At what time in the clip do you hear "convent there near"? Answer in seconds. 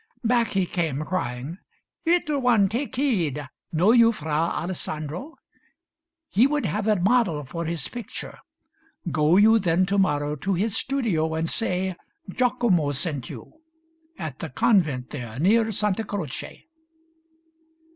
14.49-15.71